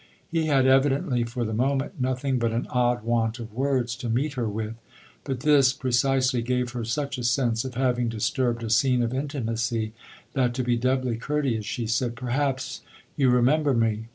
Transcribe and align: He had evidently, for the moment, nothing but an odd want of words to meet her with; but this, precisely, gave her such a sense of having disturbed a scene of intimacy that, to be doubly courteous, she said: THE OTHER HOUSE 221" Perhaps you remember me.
He 0.31 0.47
had 0.47 0.65
evidently, 0.65 1.23
for 1.25 1.45
the 1.45 1.53
moment, 1.53 2.01
nothing 2.01 2.39
but 2.39 2.51
an 2.51 2.65
odd 2.71 3.03
want 3.03 3.37
of 3.37 3.53
words 3.53 3.95
to 3.97 4.09
meet 4.09 4.33
her 4.33 4.49
with; 4.49 4.73
but 5.25 5.41
this, 5.41 5.73
precisely, 5.73 6.41
gave 6.41 6.71
her 6.71 6.83
such 6.83 7.19
a 7.19 7.23
sense 7.23 7.63
of 7.65 7.75
having 7.75 8.09
disturbed 8.09 8.63
a 8.63 8.71
scene 8.71 9.03
of 9.03 9.13
intimacy 9.13 9.93
that, 10.33 10.55
to 10.55 10.63
be 10.63 10.75
doubly 10.75 11.17
courteous, 11.17 11.67
she 11.67 11.85
said: 11.85 12.15
THE 12.15 12.21
OTHER 12.23 12.31
HOUSE 12.31 12.37
221" 13.15 13.15
Perhaps 13.15 13.15
you 13.15 13.29
remember 13.29 13.73
me. 13.75 14.07